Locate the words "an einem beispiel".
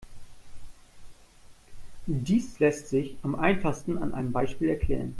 3.99-4.69